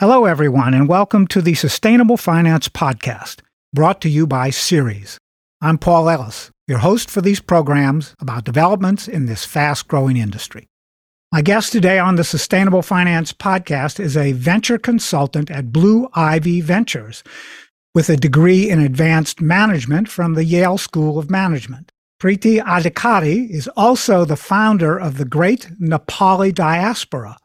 Hello, 0.00 0.26
everyone, 0.26 0.74
and 0.74 0.88
welcome 0.88 1.26
to 1.26 1.42
the 1.42 1.54
Sustainable 1.54 2.16
Finance 2.16 2.68
Podcast, 2.68 3.40
brought 3.74 4.00
to 4.02 4.08
you 4.08 4.28
by 4.28 4.48
Ceres. 4.48 5.18
I'm 5.60 5.76
Paul 5.76 6.08
Ellis, 6.08 6.52
your 6.68 6.78
host 6.78 7.10
for 7.10 7.20
these 7.20 7.40
programs 7.40 8.14
about 8.20 8.44
developments 8.44 9.08
in 9.08 9.26
this 9.26 9.44
fast 9.44 9.88
growing 9.88 10.16
industry. 10.16 10.68
My 11.32 11.42
guest 11.42 11.72
today 11.72 11.98
on 11.98 12.14
the 12.14 12.22
Sustainable 12.22 12.80
Finance 12.80 13.32
Podcast 13.32 13.98
is 13.98 14.16
a 14.16 14.34
venture 14.34 14.78
consultant 14.78 15.50
at 15.50 15.72
Blue 15.72 16.08
Ivy 16.14 16.60
Ventures 16.60 17.24
with 17.92 18.08
a 18.08 18.16
degree 18.16 18.70
in 18.70 18.78
advanced 18.78 19.40
management 19.40 20.08
from 20.08 20.34
the 20.34 20.44
Yale 20.44 20.78
School 20.78 21.18
of 21.18 21.28
Management. 21.28 21.90
Preeti 22.22 22.62
Adhikary 22.62 23.50
is 23.50 23.66
also 23.76 24.24
the 24.24 24.36
founder 24.36 24.96
of 24.96 25.18
the 25.18 25.24
Great 25.24 25.72
Nepali 25.80 26.54
Diaspora, 26.54 27.36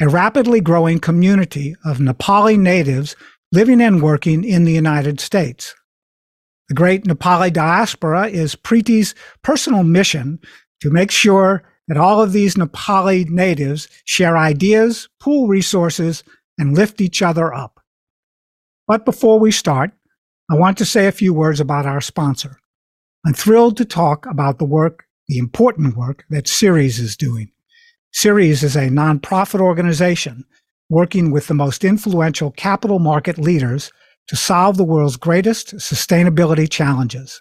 a 0.00 0.08
rapidly 0.08 0.62
growing 0.62 0.98
community 0.98 1.76
of 1.84 1.98
Nepali 1.98 2.58
natives 2.58 3.14
living 3.52 3.82
and 3.82 4.00
working 4.00 4.44
in 4.44 4.64
the 4.64 4.72
United 4.72 5.20
States. 5.20 5.74
The 6.68 6.74
Great 6.74 7.04
Nepali 7.04 7.52
Diaspora 7.52 8.28
is 8.28 8.56
Preeti's 8.56 9.14
personal 9.42 9.82
mission 9.82 10.38
to 10.80 10.90
make 10.90 11.10
sure 11.10 11.64
that 11.88 11.98
all 11.98 12.22
of 12.22 12.32
these 12.32 12.54
Nepali 12.54 13.28
natives 13.28 13.88
share 14.06 14.38
ideas, 14.38 15.08
pool 15.20 15.48
resources, 15.48 16.24
and 16.56 16.74
lift 16.74 17.00
each 17.00 17.20
other 17.20 17.52
up. 17.52 17.80
But 18.86 19.04
before 19.04 19.38
we 19.38 19.50
start, 19.50 19.90
I 20.50 20.54
want 20.54 20.78
to 20.78 20.86
say 20.86 21.08
a 21.08 21.12
few 21.12 21.34
words 21.34 21.60
about 21.60 21.86
our 21.86 22.00
sponsor. 22.00 22.58
I'm 23.26 23.34
thrilled 23.34 23.76
to 23.76 23.84
talk 23.84 24.24
about 24.26 24.58
the 24.58 24.64
work, 24.64 25.04
the 25.28 25.38
important 25.38 25.96
work 25.96 26.24
that 26.30 26.48
Ceres 26.48 26.98
is 26.98 27.16
doing. 27.16 27.52
Ceres 28.12 28.62
is 28.62 28.76
a 28.76 28.88
nonprofit 28.88 29.60
organization 29.60 30.44
working 30.88 31.30
with 31.30 31.46
the 31.46 31.54
most 31.54 31.84
influential 31.84 32.50
capital 32.50 32.98
market 32.98 33.38
leaders 33.38 33.92
to 34.26 34.36
solve 34.36 34.76
the 34.76 34.84
world's 34.84 35.16
greatest 35.16 35.74
sustainability 35.76 36.68
challenges. 36.68 37.40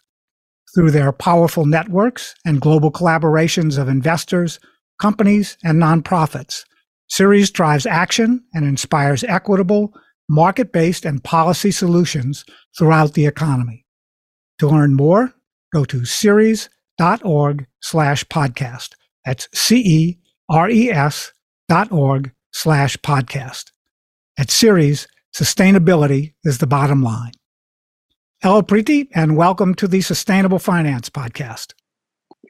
Through 0.75 0.91
their 0.91 1.11
powerful 1.11 1.65
networks 1.65 2.35
and 2.45 2.61
global 2.61 2.91
collaborations 2.91 3.79
of 3.79 3.89
investors, 3.89 4.59
companies, 5.01 5.57
and 5.63 5.81
nonprofits, 5.81 6.63
Ceres 7.07 7.49
drives 7.49 7.87
action 7.87 8.43
and 8.53 8.65
inspires 8.65 9.23
equitable, 9.23 9.93
market-based, 10.29 11.05
and 11.05 11.23
policy 11.23 11.71
solutions 11.71 12.45
throughout 12.77 13.13
the 13.13 13.25
economy. 13.25 13.85
To 14.59 14.67
learn 14.67 14.93
more, 14.93 15.33
go 15.73 15.85
to 15.85 16.05
ceres.org 16.05 17.65
slash 17.81 18.23
podcast. 18.25 18.93
That's 19.25 19.47
C-E 19.53 20.05
res 20.05 20.28
dot 20.49 21.91
org 21.91 22.31
slash 22.51 22.97
podcast. 22.97 23.71
At 24.37 24.49
Ceres, 24.49 25.07
sustainability 25.37 26.33
is 26.43 26.57
the 26.57 26.65
bottom 26.65 27.03
line. 27.03 27.33
Hello, 28.41 28.63
Preeti, 28.63 29.09
and 29.13 29.37
welcome 29.37 29.75
to 29.75 29.87
the 29.87 30.01
Sustainable 30.01 30.57
Finance 30.57 31.09
Podcast. 31.09 31.73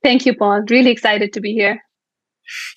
Thank 0.02 0.26
you, 0.26 0.34
Paul. 0.34 0.62
Really 0.70 0.92
excited 0.92 1.34
to 1.34 1.42
be 1.42 1.52
here. 1.52 1.82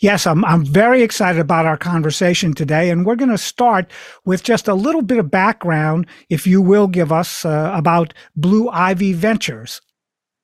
Yes, 0.00 0.26
I'm, 0.26 0.44
I'm 0.44 0.64
very 0.64 1.02
excited 1.02 1.40
about 1.40 1.66
our 1.66 1.76
conversation 1.76 2.52
today. 2.52 2.90
And 2.90 3.06
we're 3.06 3.14
going 3.14 3.30
to 3.30 3.38
start 3.38 3.92
with 4.24 4.42
just 4.42 4.66
a 4.66 4.74
little 4.74 5.02
bit 5.02 5.18
of 5.18 5.30
background, 5.30 6.06
if 6.30 6.46
you 6.46 6.60
will 6.60 6.88
give 6.88 7.12
us, 7.12 7.44
uh, 7.44 7.70
about 7.74 8.12
Blue 8.34 8.68
Ivy 8.70 9.12
Ventures. 9.12 9.80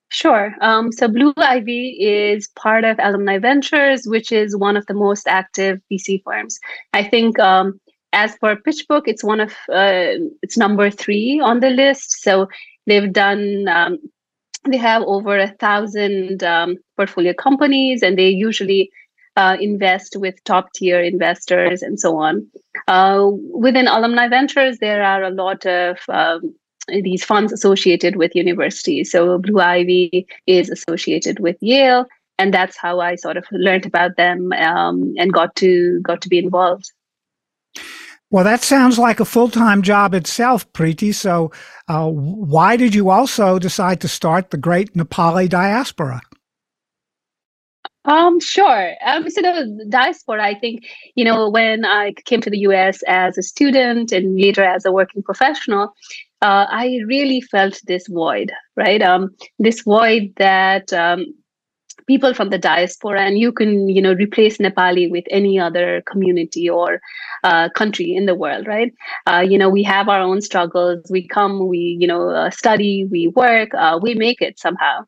Sure. 0.09 0.55
Um, 0.61 0.91
so 0.91 1.07
Blue 1.07 1.33
Ivy 1.37 1.97
is 1.99 2.47
part 2.55 2.83
of 2.83 2.97
Alumni 2.99 3.37
Ventures, 3.37 4.05
which 4.05 4.31
is 4.31 4.57
one 4.57 4.75
of 4.75 4.85
the 4.87 4.95
most 4.95 5.27
active 5.27 5.79
VC 5.91 6.23
firms. 6.23 6.59
I 6.93 7.03
think 7.03 7.37
um, 7.39 7.79
as 8.11 8.35
for 8.37 8.55
PitchBook, 8.55 9.03
it's 9.05 9.23
one 9.23 9.39
of 9.39 9.51
uh, 9.71 10.17
it's 10.41 10.57
number 10.57 10.89
three 10.89 11.39
on 11.39 11.59
the 11.59 11.69
list. 11.69 12.23
So 12.23 12.47
they've 12.87 13.13
done 13.13 13.67
um, 13.67 13.99
they 14.67 14.77
have 14.77 15.03
over 15.03 15.37
a 15.37 15.53
thousand 15.59 16.43
um, 16.43 16.77
portfolio 16.97 17.33
companies, 17.33 18.01
and 18.01 18.17
they 18.17 18.29
usually 18.29 18.89
uh, 19.35 19.57
invest 19.61 20.15
with 20.17 20.43
top 20.43 20.73
tier 20.73 20.99
investors 20.99 21.83
and 21.83 21.99
so 21.99 22.17
on. 22.17 22.47
Uh, 22.87 23.29
within 23.53 23.87
Alumni 23.87 24.27
Ventures, 24.27 24.79
there 24.79 25.03
are 25.03 25.23
a 25.23 25.29
lot 25.29 25.65
of 25.67 25.97
um, 26.09 26.55
these 27.03 27.23
funds 27.23 27.51
associated 27.51 28.15
with 28.15 28.35
universities. 28.35 29.11
So 29.11 29.37
Blue 29.37 29.59
Ivy 29.59 30.27
is 30.47 30.69
associated 30.69 31.39
with 31.39 31.57
Yale, 31.61 32.05
and 32.37 32.53
that's 32.53 32.77
how 32.77 32.99
I 32.99 33.15
sort 33.15 33.37
of 33.37 33.45
learned 33.51 33.85
about 33.85 34.17
them 34.17 34.51
um, 34.53 35.13
and 35.17 35.33
got 35.33 35.55
to 35.57 35.99
got 36.01 36.21
to 36.21 36.29
be 36.29 36.37
involved. 36.37 36.91
Well, 38.31 38.43
that 38.43 38.61
sounds 38.61 38.99
like 38.99 39.19
a 39.19 39.25
full 39.25 39.49
time 39.49 39.81
job 39.81 40.13
itself, 40.13 40.71
Preeti. 40.73 41.13
So, 41.13 41.51
uh, 41.87 42.07
why 42.07 42.77
did 42.77 42.93
you 42.93 43.09
also 43.09 43.57
decide 43.57 44.01
to 44.01 44.07
start 44.07 44.51
the 44.51 44.57
Great 44.57 44.93
Nepali 44.93 45.49
Diaspora? 45.49 46.21
Um, 48.05 48.39
sure. 48.39 48.95
Um, 49.05 49.29
so 49.29 49.41
the 49.41 49.85
diaspora, 49.89 50.43
I 50.43 50.55
think, 50.55 50.85
you 51.15 51.25
know, 51.25 51.49
when 51.49 51.85
I 51.85 52.13
came 52.25 52.41
to 52.41 52.49
the 52.49 52.59
US 52.59 53.03
as 53.07 53.37
a 53.37 53.43
student 53.43 54.11
and 54.11 54.39
later 54.39 54.63
as 54.63 54.85
a 54.85 54.91
working 54.91 55.21
professional, 55.21 55.93
uh, 56.41 56.65
I 56.69 56.99
really 57.05 57.41
felt 57.41 57.79
this 57.85 58.07
void, 58.07 58.51
right? 58.75 59.01
Um, 59.01 59.35
this 59.57 59.81
void 59.81 60.33
that 60.37 60.91
um, 60.93 61.25
people 62.07 62.33
from 62.33 62.49
the 62.49 62.57
diaspora, 62.57 63.21
and 63.21 63.37
you 63.37 63.51
can, 63.51 63.89
you 63.89 64.01
know, 64.01 64.13
replace 64.13 64.57
Nepali 64.57 65.11
with 65.11 65.25
any 65.29 65.59
other 65.59 66.01
community 66.09 66.69
or 66.69 67.01
uh, 67.43 67.69
country 67.75 68.15
in 68.15 68.25
the 68.25 68.35
world, 68.35 68.67
right? 68.67 68.93
Uh, 69.27 69.45
you 69.47 69.57
know, 69.57 69.69
we 69.69 69.83
have 69.83 70.07
our 70.07 70.21
own 70.21 70.41
struggles. 70.41 71.05
We 71.09 71.27
come, 71.27 71.67
we, 71.67 71.97
you 71.99 72.07
know, 72.07 72.29
uh, 72.29 72.49
study, 72.51 73.05
we 73.11 73.27
work, 73.27 73.69
uh, 73.73 73.99
we 74.01 74.15
make 74.15 74.41
it 74.41 74.59
somehow. 74.59 75.05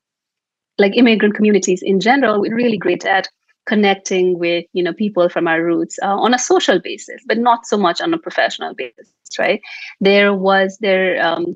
Like 0.77 0.97
immigrant 0.97 1.35
communities 1.35 1.81
in 1.81 1.99
general, 1.99 2.41
we're 2.41 2.55
really 2.55 2.77
great 2.77 3.05
at 3.05 3.27
connecting 3.67 4.39
with 4.39 4.65
you 4.73 4.83
know 4.83 4.93
people 4.93 5.29
from 5.29 5.47
our 5.47 5.63
roots 5.63 5.99
uh, 6.01 6.07
on 6.07 6.33
a 6.33 6.39
social 6.39 6.79
basis 6.79 7.21
but 7.27 7.37
not 7.37 7.65
so 7.65 7.77
much 7.77 8.01
on 8.01 8.11
a 8.13 8.17
professional 8.17 8.73
basis 8.73 9.13
right? 9.39 9.61
There 9.99 10.33
was 10.33 10.77
there 10.81 11.23
um, 11.23 11.55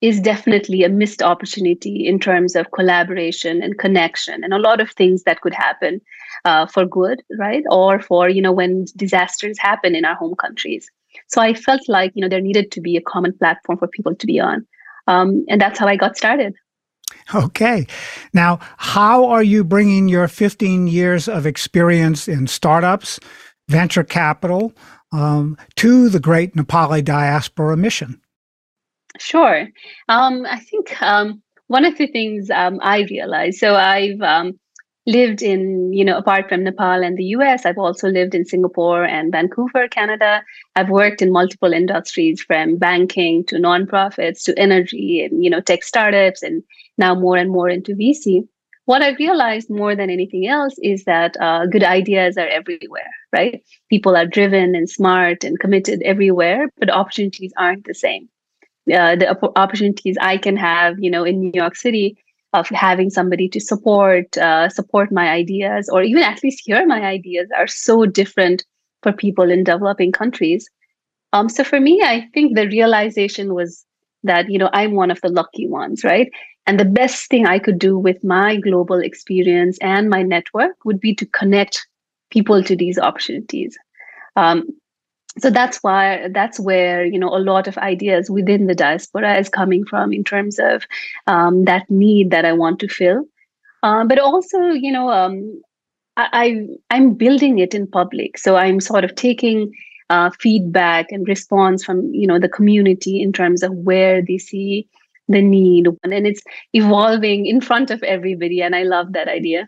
is 0.00 0.20
definitely 0.20 0.84
a 0.84 0.88
missed 0.88 1.22
opportunity 1.22 2.06
in 2.06 2.18
terms 2.20 2.54
of 2.54 2.70
collaboration 2.70 3.62
and 3.62 3.78
connection 3.78 4.44
and 4.44 4.54
a 4.54 4.58
lot 4.58 4.80
of 4.80 4.90
things 4.92 5.24
that 5.24 5.40
could 5.40 5.54
happen 5.54 6.00
uh, 6.44 6.66
for 6.66 6.84
good 6.84 7.22
right? 7.38 7.64
Or 7.70 8.00
for 8.00 8.28
you 8.28 8.42
know 8.42 8.52
when 8.52 8.86
disasters 8.96 9.58
happen 9.58 9.94
in 9.94 10.04
our 10.04 10.14
home 10.14 10.34
countries. 10.36 10.88
So 11.26 11.40
i 11.40 11.54
felt 11.54 11.88
like 11.88 12.12
you 12.14 12.22
know 12.22 12.28
there 12.28 12.40
needed 12.40 12.70
to 12.72 12.80
be 12.80 12.96
a 12.96 13.02
common 13.02 13.32
platform 13.36 13.78
for 13.78 13.88
people 13.88 14.14
to 14.14 14.26
be 14.26 14.40
on. 14.40 14.66
Um, 15.06 15.44
and 15.48 15.60
that's 15.60 15.78
how 15.78 15.86
i 15.86 15.96
got 15.96 16.16
started. 16.16 16.54
Okay. 17.34 17.86
Now, 18.32 18.58
how 18.76 19.26
are 19.26 19.42
you 19.42 19.64
bringing 19.64 20.08
your 20.08 20.28
15 20.28 20.88
years 20.88 21.28
of 21.28 21.46
experience 21.46 22.28
in 22.28 22.46
startups, 22.46 23.18
venture 23.68 24.04
capital, 24.04 24.72
um, 25.12 25.56
to 25.76 26.08
the 26.08 26.20
Great 26.20 26.54
Nepali 26.54 27.04
Diaspora 27.04 27.76
Mission? 27.76 28.20
Sure. 29.18 29.68
Um, 30.08 30.46
I 30.46 30.58
think 30.58 31.00
um, 31.02 31.42
one 31.66 31.84
of 31.84 31.96
the 31.98 32.06
things 32.06 32.50
um, 32.50 32.78
I 32.82 33.06
realized, 33.10 33.58
so 33.58 33.74
I've 33.74 34.20
um, 34.20 34.58
lived 35.06 35.42
in, 35.42 35.92
you 35.92 36.04
know, 36.04 36.18
apart 36.18 36.48
from 36.48 36.64
Nepal 36.64 37.02
and 37.02 37.16
the 37.16 37.24
US, 37.24 37.64
I've 37.64 37.78
also 37.78 38.08
lived 38.08 38.34
in 38.34 38.44
Singapore 38.44 39.04
and 39.04 39.32
Vancouver, 39.32 39.88
Canada. 39.88 40.42
I've 40.76 40.90
worked 40.90 41.22
in 41.22 41.32
multiple 41.32 41.72
industries 41.72 42.42
from 42.42 42.76
banking 42.76 43.44
to 43.46 43.56
nonprofits 43.56 44.44
to 44.44 44.58
energy 44.58 45.24
and, 45.24 45.42
you 45.42 45.50
know, 45.50 45.60
tech 45.60 45.82
startups 45.82 46.42
and 46.42 46.62
now 46.98 47.14
more 47.14 47.38
and 47.38 47.50
more 47.50 47.70
into 47.70 47.94
VC. 47.94 48.46
What 48.88 49.02
I 49.02 49.10
realized 49.18 49.68
more 49.68 49.94
than 49.94 50.08
anything 50.08 50.46
else 50.46 50.74
is 50.82 51.04
that 51.04 51.36
uh, 51.38 51.66
good 51.66 51.84
ideas 51.84 52.38
are 52.38 52.48
everywhere, 52.48 53.10
right? 53.34 53.62
People 53.90 54.16
are 54.16 54.24
driven 54.24 54.74
and 54.74 54.88
smart 54.88 55.44
and 55.44 55.60
committed 55.60 56.00
everywhere, 56.06 56.68
but 56.78 56.88
opportunities 56.88 57.52
aren't 57.58 57.84
the 57.84 57.92
same. 57.92 58.30
Uh, 58.90 59.14
the 59.14 59.38
opportunities 59.56 60.16
I 60.22 60.38
can 60.38 60.56
have, 60.56 60.98
you 60.98 61.10
know, 61.10 61.22
in 61.22 61.38
New 61.38 61.50
York 61.52 61.76
City 61.76 62.16
of 62.54 62.66
having 62.70 63.10
somebody 63.10 63.46
to 63.50 63.60
support 63.60 64.38
uh, 64.38 64.70
support 64.70 65.12
my 65.12 65.28
ideas 65.28 65.90
or 65.90 66.02
even 66.02 66.22
at 66.22 66.42
least 66.42 66.62
hear 66.64 66.86
my 66.86 67.02
ideas 67.02 67.50
are 67.54 67.66
so 67.66 68.06
different 68.06 68.64
for 69.02 69.12
people 69.12 69.50
in 69.50 69.64
developing 69.64 70.12
countries. 70.12 70.66
Um, 71.34 71.50
so 71.50 71.62
for 71.62 71.78
me, 71.78 72.00
I 72.02 72.26
think 72.32 72.56
the 72.56 72.66
realization 72.68 73.52
was 73.52 73.84
that 74.22 74.50
you 74.50 74.58
know 74.58 74.70
I'm 74.72 74.94
one 74.94 75.10
of 75.10 75.20
the 75.20 75.28
lucky 75.28 75.68
ones, 75.68 76.04
right? 76.04 76.30
And 76.68 76.78
the 76.78 76.84
best 76.84 77.30
thing 77.30 77.46
I 77.46 77.58
could 77.58 77.78
do 77.78 77.98
with 77.98 78.22
my 78.22 78.56
global 78.56 79.00
experience 79.00 79.78
and 79.80 80.10
my 80.10 80.22
network 80.22 80.84
would 80.84 81.00
be 81.00 81.14
to 81.14 81.24
connect 81.24 81.86
people 82.30 82.62
to 82.62 82.76
these 82.76 82.98
opportunities. 82.98 83.74
Um, 84.36 84.68
so 85.38 85.48
that's 85.48 85.78
why 85.78 86.28
that's 86.28 86.60
where 86.60 87.06
you 87.06 87.18
know 87.18 87.34
a 87.34 87.40
lot 87.40 87.68
of 87.68 87.78
ideas 87.78 88.28
within 88.28 88.66
the 88.66 88.74
diaspora 88.74 89.38
is 89.38 89.48
coming 89.48 89.86
from 89.86 90.12
in 90.12 90.24
terms 90.24 90.58
of 90.58 90.84
um, 91.26 91.64
that 91.64 91.88
need 91.88 92.30
that 92.32 92.44
I 92.44 92.52
want 92.52 92.80
to 92.80 92.88
fill, 92.88 93.24
uh, 93.82 94.04
but 94.04 94.18
also 94.18 94.58
you 94.68 94.92
know 94.92 95.08
um, 95.10 95.62
I, 96.18 96.28
I 96.90 96.96
I'm 96.96 97.14
building 97.14 97.60
it 97.60 97.74
in 97.74 97.86
public. 97.86 98.36
So 98.36 98.56
I'm 98.56 98.80
sort 98.80 99.04
of 99.04 99.14
taking 99.14 99.72
uh, 100.10 100.30
feedback 100.38 101.12
and 101.12 101.26
response 101.26 101.82
from 101.82 102.12
you 102.12 102.26
know 102.26 102.38
the 102.38 102.48
community 102.48 103.22
in 103.22 103.32
terms 103.32 103.62
of 103.62 103.72
where 103.72 104.20
they 104.20 104.36
see 104.36 104.86
the 105.28 105.42
need 105.42 105.86
and 106.02 106.26
it's 106.26 106.42
evolving 106.72 107.46
in 107.46 107.60
front 107.60 107.90
of 107.90 108.02
everybody 108.02 108.62
and 108.62 108.74
i 108.74 108.82
love 108.82 109.12
that 109.12 109.28
idea 109.28 109.66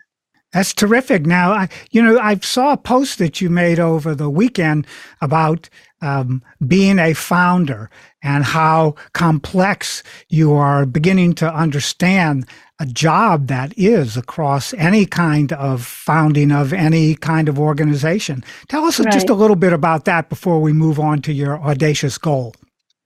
that's 0.51 0.73
terrific. 0.73 1.25
Now, 1.25 1.53
I, 1.53 1.69
you 1.91 2.01
know, 2.01 2.19
I 2.19 2.35
saw 2.39 2.73
a 2.73 2.77
post 2.77 3.19
that 3.19 3.39
you 3.39 3.49
made 3.49 3.79
over 3.79 4.13
the 4.13 4.29
weekend 4.29 4.85
about 5.21 5.69
um, 6.01 6.43
being 6.67 6.99
a 6.99 7.13
founder 7.13 7.89
and 8.21 8.43
how 8.43 8.95
complex 9.13 10.03
you 10.27 10.53
are 10.53 10.85
beginning 10.85 11.33
to 11.35 11.53
understand 11.53 12.47
a 12.79 12.85
job 12.85 13.47
that 13.47 13.73
is 13.77 14.17
across 14.17 14.73
any 14.73 15.05
kind 15.05 15.53
of 15.53 15.85
founding 15.85 16.51
of 16.51 16.73
any 16.73 17.15
kind 17.15 17.47
of 17.47 17.59
organization. 17.59 18.43
Tell 18.67 18.85
us 18.85 18.99
right. 18.99 19.13
just 19.13 19.29
a 19.29 19.35
little 19.35 19.55
bit 19.55 19.71
about 19.71 20.05
that 20.05 20.27
before 20.29 20.59
we 20.59 20.73
move 20.73 20.99
on 20.99 21.21
to 21.21 21.33
your 21.33 21.61
audacious 21.61 22.17
goal. 22.17 22.55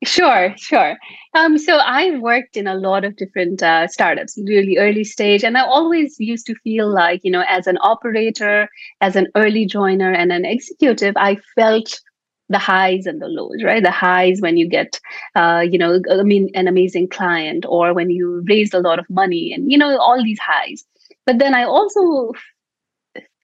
Sure, 0.04 0.54
sure. 0.58 0.96
Um, 1.36 1.58
so 1.58 1.76
I 1.76 2.18
worked 2.18 2.56
in 2.56 2.66
a 2.66 2.76
lot 2.76 3.04
of 3.04 3.18
different 3.18 3.62
uh, 3.62 3.88
startups, 3.88 4.40
really 4.48 4.78
early 4.78 5.04
stage, 5.04 5.44
and 5.44 5.58
I 5.58 5.66
always 5.66 6.16
used 6.18 6.46
to 6.46 6.56
feel 6.64 6.90
like, 6.90 7.20
you 7.26 7.32
know, 7.32 7.44
as 7.50 7.68
an 7.68 7.78
operator, 7.82 8.70
as 9.02 9.18
an 9.18 9.28
early 9.36 9.66
joiner, 9.66 10.14
and 10.14 10.32
an 10.32 10.46
executive, 10.46 11.14
I 11.18 11.38
felt 11.56 12.00
the 12.48 12.58
highs 12.58 13.06
and 13.06 13.22
the 13.22 13.28
lows, 13.28 13.64
right? 13.66 13.84
The 13.84 13.92
highs 13.92 14.40
when 14.40 14.56
you 14.56 14.70
get, 14.70 14.98
uh, 15.36 15.66
you 15.70 15.78
know, 15.78 16.00
I 16.10 16.24
mean, 16.24 16.50
an 16.54 16.70
amazing 16.70 17.10
client, 17.10 17.66
or 17.68 17.94
when 17.94 18.10
you 18.10 18.42
raise 18.48 18.74
a 18.74 18.80
lot 18.80 18.98
of 18.98 19.06
money, 19.10 19.52
and 19.54 19.70
you 19.70 19.78
know, 19.78 19.98
all 19.98 20.24
these 20.24 20.40
highs. 20.40 20.86
But 21.26 21.40
then 21.40 21.54
I 21.54 21.64
also 21.64 22.32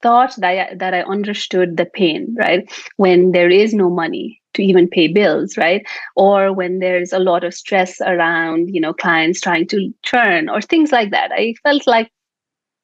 thought 0.01 0.33
that 0.38 0.47
I, 0.47 0.75
that 0.75 0.93
I 0.93 1.01
understood 1.01 1.75
the 1.75 1.85
pain, 1.85 2.35
right? 2.39 2.71
When 2.95 3.33
there 3.33 3.49
is 3.49 3.73
no 3.73 3.89
money 3.89 4.40
to 4.53 4.63
even 4.63 4.88
pay 4.88 5.07
bills, 5.07 5.57
right? 5.57 5.86
Or 6.15 6.53
when 6.53 6.80
there's 6.80 7.13
a 7.13 7.19
lot 7.19 7.44
of 7.44 7.53
stress 7.53 8.01
around, 8.01 8.74
you 8.74 8.81
know, 8.81 8.94
clients 8.94 9.42
trying 9.42 9.68
to 9.68 9.94
churn 10.03 10.50
or 10.50 10.62
things 10.62 10.92
like 10.92 11.12
that. 11.12 11.31
I 11.31 11.56
felt 11.63 11.88
like 11.88 12.12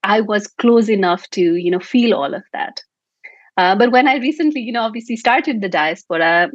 I 0.04 0.22
was 0.22 0.48
close 0.48 0.90
enough 0.90 1.30
to, 1.31 1.56
you 1.56 1.72
know, 1.72 1.80
feel 1.80 2.14
all 2.14 2.34
of 2.34 2.44
that. 2.54 2.81
Uh, 3.58 3.75
but 3.75 3.92
when 3.92 4.08
I 4.08 4.18
recently, 4.18 4.62
you 4.62 4.72
know, 4.72 4.84
obviously 4.84 5.16
started 5.16 5.62
the 5.62 5.69
diaspora, 5.69 6.50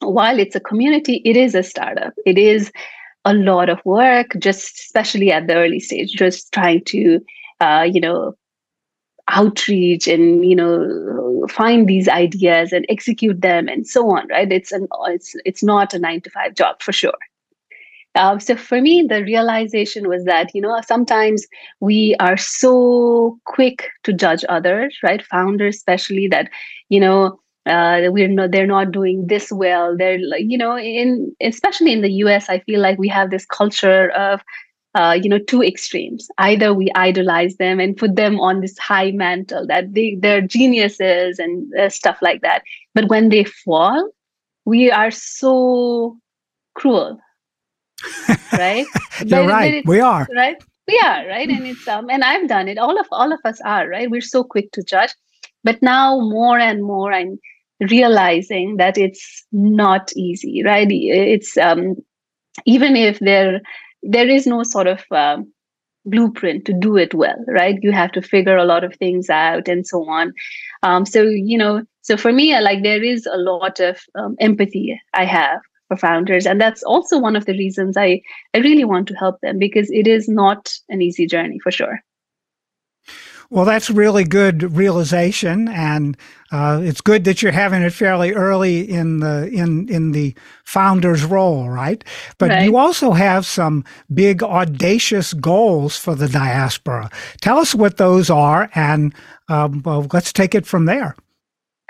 while 0.00 0.38
it's 0.38 0.54
a 0.54 0.60
community, 0.60 1.20
it 1.24 1.36
is 1.36 1.54
a 1.54 1.62
startup. 1.62 2.14
It 2.24 2.38
is 2.38 2.70
a 3.24 3.34
lot 3.34 3.68
of 3.68 3.80
work, 3.84 4.28
just 4.38 4.78
especially 4.78 5.30
at 5.30 5.46
the 5.46 5.56
early 5.56 5.80
stage, 5.80 6.12
just 6.12 6.52
trying 6.52 6.84
to, 6.86 7.20
uh, 7.60 7.86
you 7.90 8.00
know, 8.00 8.34
outreach 9.30 10.06
and 10.06 10.44
you 10.44 10.56
know 10.56 11.46
find 11.48 11.88
these 11.88 12.08
ideas 12.08 12.72
and 12.72 12.84
execute 12.88 13.40
them 13.40 13.68
and 13.68 13.86
so 13.86 14.10
on 14.10 14.28
right? 14.28 14.52
It's 14.52 14.72
an 14.72 14.86
it's 15.06 15.34
it's 15.44 15.62
not 15.62 15.94
a 15.94 15.98
9 15.98 16.20
to 16.22 16.30
5 16.30 16.54
job 16.54 16.82
for 16.82 16.92
sure. 16.92 17.14
Uh, 18.16 18.38
so 18.38 18.56
for 18.56 18.80
me 18.80 19.06
the 19.08 19.22
realization 19.22 20.08
was 20.08 20.24
that 20.24 20.50
you 20.54 20.60
know 20.60 20.80
sometimes 20.86 21.46
we 21.80 22.16
are 22.18 22.36
so 22.36 23.38
quick 23.46 23.88
to 24.02 24.12
judge 24.12 24.44
others 24.48 24.98
right? 25.02 25.24
Founders 25.26 25.76
especially 25.76 26.28
that 26.28 26.50
you 26.88 27.00
know 27.00 27.38
uh, 27.66 28.00
we're 28.06 28.28
not 28.28 28.50
they're 28.50 28.66
not 28.66 28.90
doing 28.90 29.26
this 29.26 29.52
well. 29.52 29.96
They're 29.96 30.18
like 30.18 30.44
you 30.46 30.58
know 30.58 30.76
in 30.78 31.34
especially 31.40 31.92
in 31.92 32.02
the 32.02 32.10
us 32.10 32.48
i 32.48 32.58
feel 32.60 32.80
like 32.80 32.98
we 32.98 33.08
have 33.08 33.30
this 33.30 33.46
culture 33.46 34.10
of 34.12 34.40
uh, 34.94 35.18
you 35.20 35.28
know 35.28 35.38
two 35.38 35.62
extremes. 35.62 36.28
Either 36.38 36.74
we 36.74 36.90
idolize 36.94 37.56
them 37.56 37.80
and 37.80 37.96
put 37.96 38.16
them 38.16 38.40
on 38.40 38.60
this 38.60 38.76
high 38.78 39.10
mantle 39.12 39.66
that 39.66 39.94
they, 39.94 40.16
they're 40.20 40.40
geniuses 40.40 41.38
and 41.38 41.72
uh, 41.74 41.88
stuff 41.88 42.18
like 42.20 42.42
that. 42.42 42.62
But 42.94 43.08
when 43.08 43.28
they 43.28 43.44
fall 43.44 44.10
we 44.64 44.90
are 44.90 45.10
so 45.10 46.16
cruel 46.74 47.18
right? 48.52 48.86
You're 49.26 49.44
but, 49.44 49.48
right. 49.48 49.86
we 49.86 50.00
are. 50.00 50.26
Right? 50.34 50.56
We 50.88 50.98
are 51.04 51.26
right? 51.26 51.48
And 51.48 51.66
it's 51.66 51.86
um 51.86 52.08
and 52.08 52.24
i've 52.24 52.48
done 52.48 52.66
it. 52.66 52.78
All 52.78 52.98
of 52.98 53.06
all 53.12 53.32
of 53.32 53.40
us 53.44 53.60
are 53.60 53.88
right? 53.88 54.10
We're 54.10 54.22
so 54.22 54.42
quick 54.42 54.72
to 54.72 54.82
judge. 54.82 55.10
But 55.64 55.82
now 55.82 56.18
more 56.20 56.58
and 56.58 56.82
more 56.82 57.12
i'm 57.12 57.38
realizing 57.90 58.76
that 58.78 58.96
it's 58.96 59.44
not 59.52 60.12
easy 60.16 60.62
right? 60.64 60.88
It's 60.90 61.58
um 61.58 61.96
even 62.64 62.96
if 62.96 63.18
they're 63.18 63.60
there 64.02 64.28
is 64.28 64.46
no 64.46 64.62
sort 64.62 64.86
of 64.86 65.04
um, 65.10 65.52
blueprint 66.06 66.64
to 66.64 66.72
do 66.72 66.96
it 66.96 67.14
well 67.14 67.36
right? 67.46 67.78
You 67.82 67.92
have 67.92 68.12
to 68.12 68.22
figure 68.22 68.56
a 68.56 68.64
lot 68.64 68.84
of 68.84 68.94
things 68.96 69.28
out 69.28 69.68
and 69.68 69.86
so 69.86 70.08
on. 70.08 70.32
Um, 70.82 71.04
so 71.06 71.22
you 71.22 71.58
know 71.58 71.84
so 72.02 72.16
for 72.16 72.32
me 72.32 72.58
like 72.60 72.82
there 72.82 73.02
is 73.02 73.26
a 73.26 73.36
lot 73.36 73.80
of 73.80 74.00
um, 74.14 74.36
empathy 74.40 75.00
i 75.14 75.24
have 75.24 75.60
for 75.88 75.96
founders. 75.96 76.46
And 76.46 76.60
that's 76.60 76.84
also 76.84 77.18
one 77.18 77.36
of 77.36 77.46
the 77.46 77.52
reasons 77.52 77.96
i 77.96 78.20
i 78.54 78.58
really 78.58 78.84
want 78.84 79.08
to 79.08 79.14
help 79.14 79.40
them 79.40 79.58
because 79.58 79.90
it 79.90 80.06
is 80.06 80.28
not 80.28 80.72
an 80.88 81.02
easy 81.02 81.26
journey 81.26 81.58
for 81.58 81.70
sure 81.70 82.02
well, 83.50 83.64
that's 83.64 83.90
really 83.90 84.22
good 84.22 84.76
realization, 84.76 85.66
and 85.68 86.16
uh, 86.52 86.80
it's 86.82 87.00
good 87.00 87.24
that 87.24 87.42
you're 87.42 87.50
having 87.50 87.82
it 87.82 87.92
fairly 87.92 88.32
early 88.32 88.88
in 88.88 89.18
the 89.18 89.48
in 89.48 89.88
in 89.88 90.12
the 90.12 90.34
founder's 90.64 91.24
role, 91.24 91.68
right? 91.68 92.04
But 92.38 92.50
right. 92.50 92.64
you 92.64 92.76
also 92.76 93.10
have 93.10 93.44
some 93.44 93.84
big 94.14 94.44
audacious 94.44 95.32
goals 95.32 95.96
for 95.96 96.14
the 96.14 96.28
diaspora. 96.28 97.10
Tell 97.40 97.58
us 97.58 97.74
what 97.74 97.96
those 97.96 98.30
are, 98.30 98.70
and 98.76 99.12
um, 99.48 99.82
well, 99.84 100.06
let's 100.12 100.32
take 100.32 100.54
it 100.54 100.64
from 100.64 100.84
there. 100.84 101.16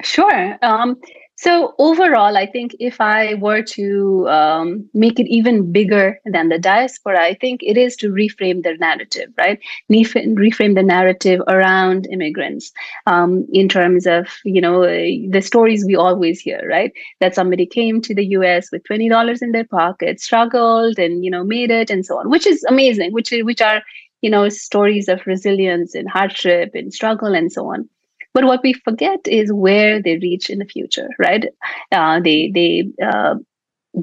Sure. 0.02 0.58
Um, 0.62 0.98
so 1.40 1.74
overall, 1.78 2.36
I 2.36 2.44
think 2.44 2.76
if 2.80 3.00
I 3.00 3.32
were 3.32 3.62
to 3.62 4.28
um, 4.28 4.90
make 4.92 5.18
it 5.18 5.26
even 5.26 5.72
bigger 5.72 6.20
than 6.26 6.50
the 6.50 6.58
diaspora, 6.58 7.18
I 7.18 7.32
think 7.32 7.62
it 7.62 7.78
is 7.78 7.96
to 7.96 8.10
reframe 8.10 8.62
the 8.62 8.76
narrative, 8.78 9.30
right? 9.38 9.58
Reframe 9.90 10.74
the 10.74 10.82
narrative 10.82 11.40
around 11.48 12.06
immigrants 12.12 12.72
um, 13.06 13.46
in 13.54 13.70
terms 13.70 14.06
of 14.06 14.26
you 14.44 14.60
know 14.60 14.82
the 14.82 15.40
stories 15.40 15.82
we 15.86 15.96
always 15.96 16.40
hear, 16.40 16.60
right? 16.68 16.92
That 17.20 17.34
somebody 17.34 17.64
came 17.64 18.02
to 18.02 18.14
the 18.14 18.26
U.S. 18.36 18.70
with 18.70 18.84
twenty 18.84 19.08
dollars 19.08 19.40
in 19.40 19.52
their 19.52 19.64
pocket, 19.64 20.20
struggled, 20.20 20.98
and 20.98 21.24
you 21.24 21.30
know 21.30 21.42
made 21.42 21.70
it, 21.70 21.88
and 21.88 22.04
so 22.04 22.18
on, 22.18 22.28
which 22.28 22.46
is 22.46 22.62
amazing. 22.64 23.14
Which 23.14 23.32
which 23.32 23.62
are 23.62 23.80
you 24.20 24.28
know 24.28 24.50
stories 24.50 25.08
of 25.08 25.26
resilience 25.26 25.94
and 25.94 26.06
hardship 26.06 26.72
and 26.74 26.92
struggle 26.92 27.34
and 27.34 27.50
so 27.50 27.72
on 27.72 27.88
but 28.34 28.44
what 28.44 28.62
we 28.62 28.72
forget 28.72 29.20
is 29.26 29.52
where 29.52 30.00
they 30.02 30.18
reach 30.18 30.50
in 30.50 30.58
the 30.58 30.64
future, 30.64 31.08
right? 31.18 31.46
Uh, 31.92 32.20
they 32.20 32.50
they 32.54 32.88
uh, 33.02 33.34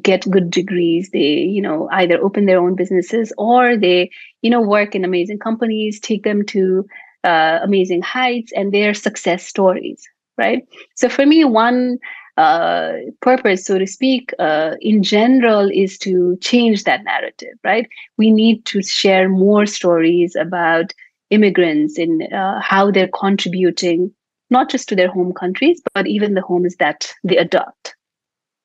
get 0.02 0.30
good 0.30 0.52
degrees. 0.52 1.10
They 1.12 1.34
you 1.56 1.62
know 1.62 1.90
either 1.92 2.20
open 2.22 2.46
their 2.46 2.60
own 2.60 2.76
businesses 2.76 3.34
or 3.38 3.78
they 3.78 4.10
you 4.42 4.50
know 4.50 4.62
work 4.62 4.96
in 4.96 5.06
amazing 5.06 5.40
companies, 5.40 6.00
take 6.00 6.24
them 6.24 6.46
to 6.48 6.86
uh, 7.24 7.60
amazing 7.64 8.02
heights, 8.02 8.52
and 8.56 8.74
their 8.74 8.94
success 8.94 9.46
stories, 9.46 10.04
right? 10.38 10.64
So 10.96 11.10
for 11.10 11.26
me, 11.26 11.44
one 11.46 11.98
uh, 12.38 12.94
purpose, 13.22 13.66
so 13.66 13.80
to 13.80 13.88
speak, 13.88 14.32
uh, 14.40 14.76
in 14.82 15.02
general, 15.02 15.70
is 15.74 15.98
to 16.00 16.38
change 16.42 16.84
that 16.84 17.04
narrative, 17.04 17.54
right? 17.64 17.88
We 18.18 18.30
need 18.32 18.66
to 18.68 18.84
share 18.84 19.28
more 19.28 19.66
stories 19.66 20.36
about 20.36 20.94
immigrants 21.30 21.98
and 21.98 22.32
uh, 22.34 22.60
how 22.62 22.92
they're 22.92 23.10
contributing 23.10 24.14
not 24.50 24.70
just 24.70 24.88
to 24.90 24.96
their 24.96 25.10
home 25.10 25.34
countries, 25.34 25.82
but 25.94 26.08
even 26.08 26.34
the 26.34 26.42
homes 26.42 26.76
that 26.78 27.14
they 27.24 27.38
adopt. 27.38 27.96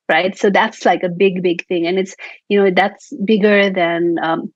Right. 0.08 0.36
So 0.36 0.50
that's 0.50 0.84
like 0.84 1.02
a 1.02 1.08
big, 1.08 1.42
big 1.42 1.66
thing. 1.66 1.86
And 1.86 1.98
it's, 1.98 2.14
you 2.48 2.62
know, 2.62 2.70
that's 2.70 3.12
bigger 3.24 3.70
than 3.70 4.18
um, 4.22 4.52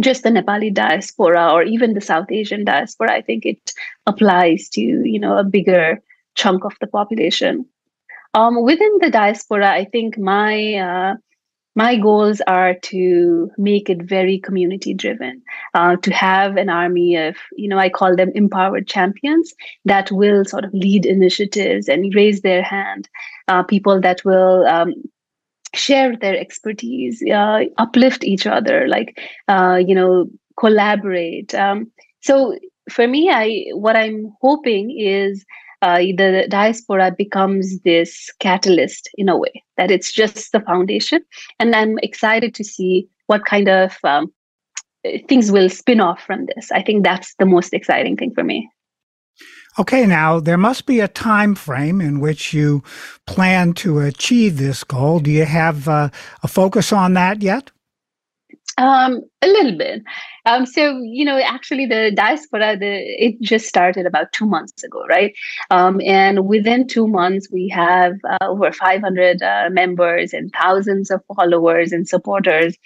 just 0.00 0.22
the 0.22 0.30
Nepali 0.30 0.72
diaspora 0.72 1.52
or 1.52 1.62
even 1.62 1.94
the 1.94 2.00
South 2.00 2.30
Asian 2.30 2.64
diaspora. 2.64 3.12
I 3.12 3.22
think 3.22 3.44
it 3.44 3.72
applies 4.06 4.68
to, 4.70 4.80
you 4.80 5.18
know, 5.18 5.36
a 5.36 5.44
bigger 5.44 6.00
chunk 6.34 6.64
of 6.64 6.74
the 6.80 6.86
population. 6.86 7.66
Um, 8.34 8.62
within 8.62 8.98
the 9.00 9.10
diaspora, 9.10 9.70
I 9.70 9.84
think 9.84 10.18
my 10.18 10.74
uh, 10.74 11.14
my 11.74 11.96
goals 11.96 12.40
are 12.46 12.74
to 12.74 13.50
make 13.58 13.90
it 13.90 14.02
very 14.02 14.38
community 14.38 14.94
driven 14.94 15.42
uh, 15.74 15.96
to 15.96 16.12
have 16.12 16.56
an 16.56 16.68
army 16.68 17.16
of 17.16 17.36
you 17.56 17.68
know 17.68 17.78
i 17.78 17.88
call 17.88 18.14
them 18.16 18.30
empowered 18.34 18.86
champions 18.86 19.54
that 19.84 20.10
will 20.12 20.44
sort 20.44 20.64
of 20.64 20.72
lead 20.72 21.04
initiatives 21.06 21.88
and 21.88 22.14
raise 22.14 22.40
their 22.42 22.62
hand 22.62 23.08
uh, 23.48 23.62
people 23.62 24.00
that 24.00 24.24
will 24.24 24.66
um, 24.66 24.94
share 25.74 26.16
their 26.16 26.38
expertise 26.38 27.22
uh, 27.32 27.60
uplift 27.78 28.24
each 28.24 28.46
other 28.46 28.86
like 28.88 29.18
uh, 29.48 29.80
you 29.84 29.94
know 29.94 30.26
collaborate. 30.58 31.52
Um, 31.54 31.90
so 32.22 32.56
for 32.90 33.08
me 33.08 33.30
i 33.30 33.64
what 33.72 33.96
i'm 33.96 34.32
hoping 34.42 34.94
is 34.98 35.44
uh, 35.84 35.98
the 35.98 36.46
diaspora 36.48 37.12
becomes 37.16 37.78
this 37.80 38.32
catalyst 38.40 39.10
in 39.16 39.28
a 39.28 39.36
way 39.36 39.62
that 39.76 39.90
it's 39.90 40.10
just 40.12 40.50
the 40.52 40.60
foundation 40.60 41.20
and 41.60 41.76
i'm 41.76 41.98
excited 41.98 42.54
to 42.54 42.64
see 42.64 43.06
what 43.26 43.44
kind 43.44 43.68
of 43.68 43.96
um, 44.04 44.32
things 45.28 45.52
will 45.52 45.68
spin 45.68 46.00
off 46.00 46.20
from 46.22 46.46
this 46.46 46.72
i 46.72 46.82
think 46.82 47.04
that's 47.04 47.34
the 47.38 47.46
most 47.46 47.74
exciting 47.74 48.16
thing 48.16 48.32
for 48.34 48.44
me 48.44 48.68
Okay, 49.76 50.06
now 50.06 50.38
there 50.38 50.56
must 50.56 50.86
be 50.86 51.00
a 51.00 51.08
time 51.08 51.56
frame 51.56 52.00
in 52.00 52.20
which 52.20 52.54
you 52.54 52.84
plan 53.26 53.72
to 53.72 53.98
achieve 53.98 54.56
this 54.56 54.84
goal. 54.84 55.18
Do 55.18 55.32
you 55.32 55.46
have 55.46 55.88
uh, 55.88 56.10
a 56.44 56.48
focus 56.48 56.92
on 56.92 57.14
that 57.14 57.42
yet? 57.42 57.72
Um, 58.76 59.22
a 59.40 59.46
little 59.46 59.78
bit. 59.78 60.02
Um, 60.46 60.66
so 60.66 60.98
you 61.02 61.24
know, 61.24 61.38
actually, 61.38 61.86
the 61.86 62.10
diaspora, 62.14 62.76
the 62.76 62.98
it 63.24 63.40
just 63.40 63.66
started 63.66 64.04
about 64.04 64.32
two 64.32 64.46
months 64.46 64.82
ago, 64.82 65.04
right? 65.08 65.32
Um, 65.70 66.00
and 66.00 66.46
within 66.46 66.86
two 66.86 67.06
months, 67.06 67.48
we 67.52 67.68
have 67.68 68.14
uh, 68.28 68.38
over 68.42 68.72
500 68.72 69.42
uh, 69.42 69.70
members 69.70 70.32
and 70.32 70.52
thousands 70.52 71.10
of 71.10 71.20
followers 71.36 71.92
and 71.92 72.08
supporters. 72.08 72.76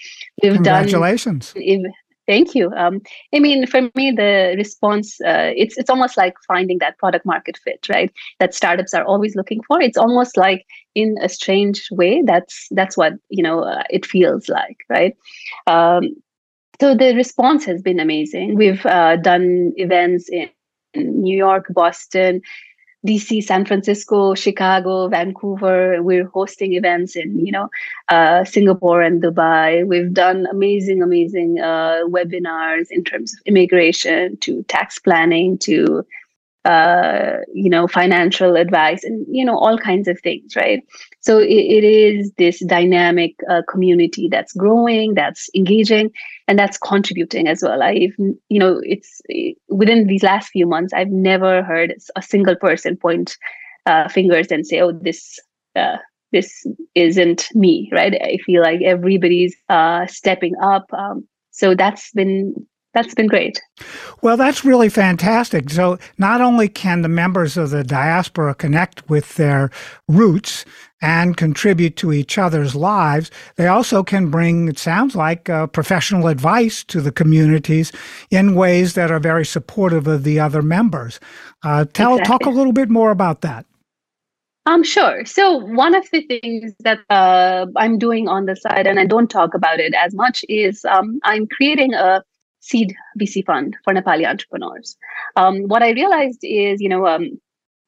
We've 0.43 0.55
Congratulations. 0.55 1.53
done. 1.53 1.93
Thank 2.29 2.55
you. 2.55 2.71
Um, 2.77 3.01
I 3.35 3.39
mean, 3.39 3.67
for 3.67 3.81
me, 3.95 4.13
the 4.13 4.55
response 4.59 5.19
uh, 5.23 5.51
it's 5.57 5.79
it's 5.79 5.89
almost 5.89 6.19
like 6.19 6.35
finding 6.47 6.79
that 6.79 6.99
product 6.99 7.25
market 7.25 7.59
fit, 7.65 7.87
right? 7.89 8.13
That 8.39 8.55
startups 8.55 8.93
are 8.93 9.03
always 9.03 9.35
looking 9.35 9.63
for. 9.63 9.81
It's 9.81 9.97
almost 9.97 10.37
like 10.37 10.67
in 10.95 11.17
a 11.23 11.29
strange 11.31 11.89
way. 11.91 12.23
That's 12.23 12.69
that's 12.71 12.99
what 12.99 13.15
you 13.31 13.43
know. 13.43 13.61
Uh, 13.61 13.83
it 13.89 14.05
feels 14.05 14.47
like, 14.51 14.77
right? 14.91 15.17
Um, 15.67 16.17
so 16.81 16.95
the 16.95 17.15
response 17.17 17.65
has 17.65 17.81
been 17.81 17.99
amazing. 17.99 18.57
We've 18.57 18.85
uh, 18.85 19.17
done 19.17 19.73
events 19.77 20.29
in, 20.29 20.51
in 20.93 21.23
New 21.23 21.37
York, 21.37 21.67
Boston, 21.71 22.43
DC, 23.07 23.43
San 23.43 23.65
Francisco, 23.65 24.35
Chicago, 24.35 25.09
Vancouver. 25.09 26.03
We're 26.03 26.27
hosting 26.27 26.73
events 26.75 27.15
in, 27.15 27.45
you 27.45 27.53
know, 27.53 27.69
uh, 28.09 28.45
Singapore 28.45 29.03
and 29.03 29.23
Dubai. 29.23 29.87
We've 29.87 30.13
done 30.13 30.47
amazing, 30.51 31.03
amazing 31.03 31.61
uh, 31.61 32.01
webinars 32.07 32.87
in 32.91 33.05
terms 33.05 33.33
of 33.33 33.41
immigration 33.47 34.37
to 34.39 34.65
tax 34.65 34.99
planning 34.99 35.59
to 35.59 36.05
uh, 36.69 37.39
you 37.55 37.71
know, 37.71 37.89
financial 37.89 38.55
advice 38.55 39.03
and, 39.03 39.27
you 39.31 39.43
know, 39.43 39.57
all 39.57 39.79
kinds 39.79 40.07
of 40.07 40.21
things, 40.21 40.55
right? 40.55 40.83
So 41.21 41.39
it, 41.39 41.47
it 41.47 41.85
is 41.85 42.31
this 42.37 42.63
dynamic 42.67 43.33
uh, 43.51 43.63
community 43.67 44.29
that's 44.31 44.53
growing, 44.53 45.15
that's 45.15 45.49
engaging, 45.55 46.11
and 46.47 46.59
that's 46.59 46.77
contributing 46.77 47.49
as 47.49 47.63
well. 47.63 47.83
I've, 47.83 48.15
you 48.19 48.59
know, 48.59 48.83
it's 48.83 49.23
within 49.69 50.07
these 50.07 50.23
last 50.23 50.51
few 50.51 50.67
months, 50.67 50.93
I've 50.93 51.09
never 51.11 51.63
heard 51.63 51.95
a 52.15 52.23
single 52.23 52.57
person 52.57 52.99
point 52.99 53.39
uh, 53.87 54.09
fingers 54.09 54.49
and 54.51 54.67
say, 54.67 54.81
oh, 54.81 54.93
this, 54.93 55.39
uh, 55.75 55.97
this 56.33 56.67
isn't 56.95 57.49
me, 57.55 57.89
right? 57.93 58.15
I 58.21 58.37
feel 58.45 58.61
like 58.61 58.83
everybody's 58.83 59.57
uh, 59.71 60.07
stepping 60.07 60.55
up. 60.63 60.85
Um, 60.93 61.27
so 61.51 61.75
that's 61.75 62.13
been 62.13 62.55
that's 62.99 63.15
been 63.15 63.29
great. 63.29 63.61
Well, 64.23 64.37
that's 64.37 64.65
really 64.65 64.89
fantastic. 64.89 65.71
So, 65.71 65.99
not 66.19 66.41
only 66.41 66.69
can 66.69 67.03
the 67.03 67.09
members 67.09 67.57
of 67.57 67.71
the 67.71 67.85
diaspora 67.85 68.55
connect 68.55 69.09
with 69.09 69.37
their 69.37 69.71
roots 70.09 70.65
and 71.01 71.37
contribute 71.37 71.95
to 71.97 72.13
each 72.13 72.39
other's 72.39 72.75
lives, 72.75 73.31
they 73.55 73.69
also 73.69 74.03
can 74.03 74.31
bring, 74.31 74.67
it 74.67 74.79
sounds 74.79 75.15
like, 75.15 75.49
uh, 75.49 75.69
professional 75.69 76.27
advice 76.27 76.83
to 76.85 77.01
the 77.01 77.13
communities 77.13 77.93
in 78.31 78.57
ways 78.57 78.95
that 78.95 79.13
are 79.13 79.21
very 79.21 79.47
supportive 79.47 80.09
of 80.09 80.25
the 80.25 80.41
other 80.41 80.61
members. 80.61 81.21
Uh, 81.63 81.85
tell, 81.93 82.15
exactly. 82.15 82.27
talk 82.27 82.47
a 82.47 82.51
little 82.51 82.73
bit 82.73 82.91
more 82.91 83.13
about 83.13 83.43
that. 83.43 83.65
Um, 84.67 84.83
sure. 84.83 85.25
So 85.25 85.57
one 85.57 85.95
of 85.95 86.07
the 86.11 86.23
things 86.27 86.75
that 86.81 86.99
uh, 87.09 87.67
I'm 87.77 87.97
doing 87.97 88.29
on 88.29 88.47
the 88.47 88.57
side, 88.57 88.87
and 88.89 88.99
I 88.99 89.07
don't 89.07 89.31
talk 89.31 89.55
about 89.55 89.79
it 89.79 89.95
as 89.95 90.15
much, 90.15 90.45
is 90.49 90.85
um, 90.85 91.21
I'm 91.23 91.47
creating 91.47 91.95
a 91.95 92.23
seed 92.69 92.95
VC 93.19 93.45
fund 93.45 93.77
for 93.85 93.95
Nepali 93.95 94.29
entrepreneurs. 94.29 94.97
Um, 95.37 95.63
what 95.63 95.83
I 95.83 95.91
realized 95.91 96.41
is, 96.43 96.81
you 96.81 96.89
know, 96.89 97.07
um, 97.07 97.41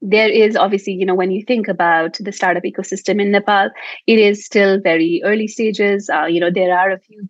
there 0.03 0.31
is 0.31 0.57
obviously, 0.57 0.95
you 0.95 1.05
know, 1.05 1.15
when 1.15 1.31
you 1.31 1.45
think 1.45 1.69
about 1.69 2.17
the 2.19 2.33
startup 2.33 2.63
ecosystem 2.63 3.21
in 3.21 3.31
Nepal, 3.31 3.69
it 4.07 4.19
is 4.19 4.45
still 4.45 4.81
very 4.81 5.21
early 5.25 5.47
stages. 5.47 6.09
Uh, 6.09 6.25
you 6.25 6.41
know, 6.41 6.51
there 6.51 6.77
are 6.77 6.91
a 6.91 6.99
few 6.99 7.29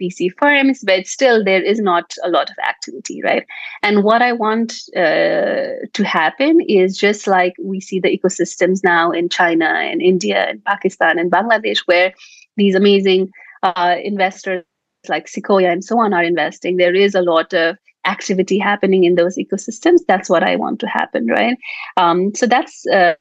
VC 0.00 0.30
firms, 0.38 0.84
but 0.86 1.06
still 1.06 1.42
there 1.42 1.62
is 1.62 1.80
not 1.80 2.14
a 2.22 2.30
lot 2.30 2.48
of 2.48 2.56
activity, 2.66 3.20
right? 3.24 3.44
And 3.82 4.04
what 4.04 4.22
I 4.22 4.32
want 4.32 4.72
uh, 4.96 5.82
to 5.92 6.04
happen 6.04 6.60
is 6.60 6.96
just 6.96 7.26
like 7.26 7.54
we 7.60 7.80
see 7.80 7.98
the 7.98 8.16
ecosystems 8.16 8.84
now 8.84 9.10
in 9.10 9.28
China 9.28 9.66
and 9.66 10.00
India 10.00 10.46
and 10.48 10.64
Pakistan 10.64 11.18
and 11.18 11.30
Bangladesh, 11.30 11.80
where 11.86 12.14
these 12.56 12.76
amazing 12.76 13.30
uh, 13.64 13.96
investors 14.02 14.64
like 15.08 15.28
Sequoia 15.28 15.70
and 15.70 15.84
so 15.84 15.98
on 16.00 16.12
are 16.12 16.22
investing, 16.22 16.76
there 16.76 16.94
is 16.94 17.14
a 17.14 17.22
lot 17.22 17.52
of 17.52 17.76
activity 18.06 18.58
happening 18.58 19.04
in 19.04 19.14
those 19.14 19.36
ecosystems. 19.36 20.00
That's 20.08 20.28
what 20.28 20.42
I 20.42 20.56
want 20.56 20.80
to 20.80 20.86
happen, 20.86 21.26
right? 21.26 21.56
Um, 21.96 22.34
so 22.34 22.46
that's 22.46 22.84
uh, 22.86 23.14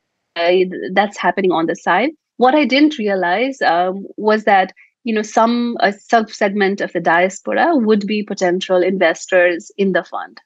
that's 0.93 1.17
happening 1.17 1.51
on 1.51 1.67
the 1.67 1.75
side. 1.75 2.11
What 2.37 2.55
I 2.55 2.65
didn't 2.65 2.97
realize 2.97 3.61
um, 3.61 4.05
was 4.17 4.45
that 4.45 4.73
you 5.03 5.13
know 5.13 5.21
some 5.21 5.77
a 5.79 5.89
subsegment 5.89 6.81
of 6.81 6.93
the 6.93 6.99
diaspora 6.99 7.75
would 7.75 8.07
be 8.07 8.23
potential 8.23 8.81
investors 8.81 9.71
in 9.77 9.91
the 9.91 10.03
fund. 10.03 10.39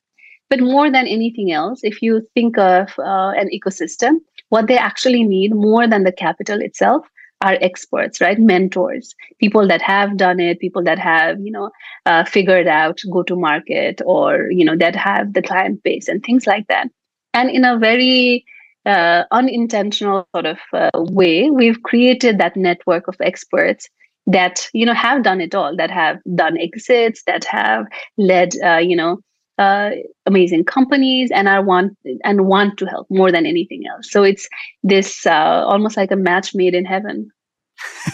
But 0.49 0.59
more 0.59 0.91
than 0.91 1.07
anything 1.07 1.51
else, 1.51 1.79
if 1.83 2.01
you 2.03 2.21
think 2.35 2.57
of 2.57 2.93
uh, 2.99 3.31
an 3.35 3.49
ecosystem, 3.53 4.17
what 4.49 4.67
they 4.67 4.77
actually 4.77 5.23
need 5.23 5.55
more 5.55 5.87
than 5.87 6.03
the 6.03 6.11
capital 6.11 6.61
itself 6.61 7.07
are 7.41 7.57
experts 7.61 8.21
right? 8.21 8.39
Mentors. 8.39 9.13
People 9.39 9.67
that 9.67 9.81
have 9.81 10.17
done 10.17 10.39
it 10.39 10.59
people 10.59 10.83
that 10.83 10.99
have 10.99 11.39
you 11.39 11.51
know 11.51 11.71
uh, 12.05 12.23
figured 12.23 12.67
out 12.67 12.99
go 13.11 13.23
to 13.23 13.35
market 13.35 14.01
or 14.05 14.49
you 14.51 14.65
know 14.65 14.75
that 14.77 14.95
have 14.95 15.33
the 15.33 15.41
client 15.41 15.83
base 15.83 16.07
and 16.07 16.23
things 16.23 16.47
like 16.47 16.67
that. 16.67 16.87
And 17.33 17.49
in 17.49 17.65
a 17.65 17.77
very 17.77 18.45
uh, 18.85 19.23
unintentional 19.31 20.27
sort 20.33 20.45
of 20.45 20.59
uh, 20.73 20.89
way 20.93 21.49
we've 21.49 21.81
created 21.83 22.37
that 22.37 22.55
network 22.55 23.07
of 23.07 23.15
experts 23.19 23.89
that 24.27 24.67
you 24.73 24.85
know 24.85 24.93
have 24.93 25.23
done 25.23 25.41
it 25.41 25.55
all 25.55 25.75
that 25.75 25.91
have 25.91 26.19
done 26.35 26.57
exits 26.59 27.23
that 27.27 27.43
have 27.45 27.85
led 28.17 28.53
uh, 28.63 28.77
you 28.77 28.95
know 28.95 29.19
uh, 29.57 29.91
amazing 30.25 30.65
companies 30.65 31.31
and 31.31 31.47
I 31.47 31.59
want 31.59 31.97
and 32.23 32.47
want 32.47 32.77
to 32.79 32.85
help 32.85 33.07
more 33.09 33.31
than 33.31 33.45
anything 33.45 33.83
else. 33.87 34.11
So 34.11 34.23
it's 34.23 34.47
this 34.83 35.25
uh, 35.25 35.63
almost 35.65 35.97
like 35.97 36.11
a 36.11 36.15
match 36.15 36.53
made 36.53 36.75
in 36.75 36.85
heaven. 36.85 37.29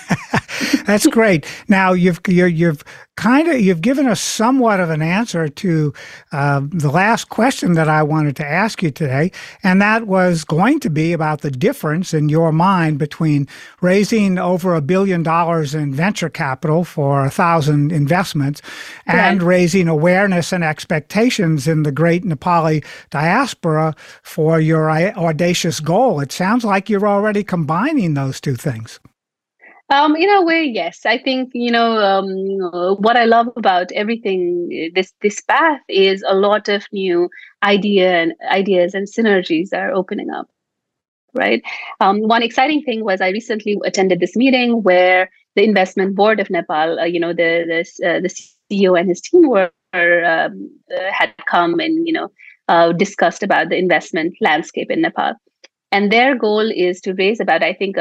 That's 0.92 1.08
great. 1.08 1.46
Now 1.70 1.94
you've 1.94 2.20
you 2.28 2.68
have 2.68 2.84
kind 3.16 3.48
of 3.48 3.62
you've 3.62 3.80
given 3.80 4.08
us 4.08 4.20
somewhat 4.20 4.82
of 4.82 4.90
an 4.90 5.02
answer 5.02 5.48
to 5.48 5.94
uh, 6.34 6.60
the 6.70 6.92
last 6.92 7.30
question 7.30 7.76
that 7.76 7.88
I 7.88 8.04
wanted 8.04 8.36
to 8.36 8.46
ask 8.46 8.84
you 8.84 8.92
today, 8.92 9.32
and 9.64 9.82
that 9.82 10.06
was 10.06 10.44
going 10.44 10.82
to 10.82 10.90
be 10.90 11.14
about 11.14 11.42
the 11.42 11.50
difference 11.50 12.14
in 12.14 12.28
your 12.28 12.52
mind 12.52 13.00
between 13.00 13.48
raising 13.80 14.38
over 14.38 14.76
a 14.76 14.82
billion 14.82 15.24
dollars 15.24 15.74
in 15.74 15.94
venture 15.94 16.30
capital 16.30 16.84
for 16.84 17.24
a 17.24 17.30
thousand 17.30 17.94
investments 17.94 18.62
and 19.06 19.42
right. 19.42 19.48
raising 19.48 19.88
awareness 19.88 20.52
and 20.52 20.62
expectations 20.62 21.70
in 21.70 21.84
the 21.84 21.94
great 21.94 22.26
Nepali 22.26 22.84
diaspora 23.12 23.96
for 24.24 24.60
your 24.60 24.92
audacious 24.92 25.80
goal. 25.80 26.20
It 26.20 26.34
sounds 26.34 26.66
like 26.66 26.90
you're 26.90 27.08
already 27.08 27.46
combining 27.46 28.14
those 28.14 28.42
two 28.42 28.58
things. 28.58 29.00
Um, 29.92 30.16
in 30.16 30.30
a 30.30 30.42
way, 30.42 30.64
yes. 30.64 31.06
I 31.06 31.18
think 31.18 31.52
you 31.54 31.70
know 31.70 31.98
um, 31.98 32.98
what 33.02 33.18
I 33.18 33.26
love 33.26 33.50
about 33.58 33.92
everything 33.92 34.92
this 34.96 35.14
this 35.22 35.42
path 35.42 35.82
is 35.90 36.24
a 36.26 36.34
lot 36.34 36.70
of 36.70 36.86
new 36.94 37.30
idea 37.62 38.14
and 38.14 38.34
ideas 38.50 38.94
and 38.94 39.06
synergies 39.06 39.74
are 39.74 39.92
opening 39.92 40.30
up. 40.30 40.48
Right. 41.34 41.62
Um, 42.00 42.22
one 42.22 42.42
exciting 42.42 42.84
thing 42.84 43.04
was 43.04 43.20
I 43.20 43.30
recently 43.30 43.78
attended 43.84 44.22
this 44.22 44.36
meeting 44.36 44.82
where 44.82 45.30
the 45.56 45.64
investment 45.64 46.16
board 46.16 46.40
of 46.40 46.50
Nepal, 46.50 47.00
uh, 47.00 47.06
you 47.06 47.20
know, 47.20 47.34
the 47.34 47.52
the, 47.68 48.10
uh, 48.10 48.20
the 48.22 48.30
CEO 48.72 48.98
and 48.98 49.10
his 49.10 49.20
team 49.20 49.50
were 49.50 49.72
um, 49.94 50.70
uh, 50.96 51.12
had 51.12 51.34
come 51.48 51.82
and 51.82 52.08
you 52.08 52.14
know 52.14 52.32
uh, 52.70 52.94
discussed 52.94 53.44
about 53.44 53.68
the 53.68 53.78
investment 53.78 54.36
landscape 54.40 54.90
in 54.90 55.02
Nepal 55.02 55.34
and 55.92 56.10
their 56.10 56.38
goal 56.38 56.72
is 56.72 57.02
to 57.02 57.14
raise 57.16 57.42
about 57.42 57.62
i 57.62 57.74
think 57.74 57.98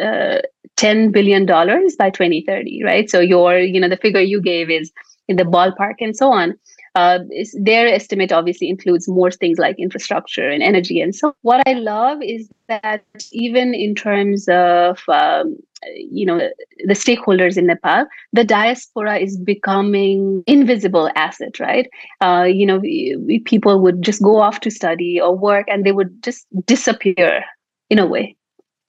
uh, 0.00 0.04
uh, 0.04 0.40
10 0.76 1.12
billion 1.12 1.46
dollars 1.46 1.96
by 1.96 2.10
2030 2.10 2.82
right? 2.84 3.10
So 3.10 3.20
your 3.20 3.58
you 3.58 3.80
know 3.80 3.88
the 3.88 3.96
figure 3.96 4.20
you 4.20 4.40
gave 4.40 4.70
is 4.70 4.92
in 5.28 5.36
the 5.36 5.44
ballpark 5.44 5.94
and 6.00 6.16
so 6.16 6.32
on. 6.32 6.54
Uh, 6.94 7.20
their 7.54 7.86
estimate 7.86 8.32
obviously 8.32 8.68
includes 8.68 9.08
more 9.08 9.30
things 9.30 9.58
like 9.58 9.76
infrastructure 9.78 10.50
and 10.50 10.62
energy 10.62 11.00
and 11.00 11.14
so 11.14 11.34
what 11.40 11.66
i 11.66 11.72
love 11.72 12.18
is 12.20 12.50
that 12.68 13.02
even 13.32 13.72
in 13.72 13.94
terms 13.94 14.46
of 14.48 15.00
um, 15.08 15.56
you 15.94 16.26
know 16.26 16.38
the 16.84 16.92
stakeholders 16.92 17.56
in 17.56 17.66
nepal 17.66 18.04
the 18.34 18.44
diaspora 18.44 19.16
is 19.18 19.38
becoming 19.38 20.44
invisible 20.46 21.10
asset 21.16 21.58
right? 21.58 21.88
Uh, 22.20 22.44
you 22.44 22.66
know 22.66 22.78
we, 22.78 23.16
we, 23.20 23.38
people 23.40 23.80
would 23.80 24.02
just 24.02 24.22
go 24.22 24.38
off 24.38 24.60
to 24.60 24.70
study 24.70 25.18
or 25.18 25.34
work 25.34 25.66
and 25.68 25.84
they 25.84 25.92
would 25.92 26.22
just 26.22 26.46
disappear 26.66 27.42
in 27.88 27.98
a 27.98 28.06
way 28.06 28.36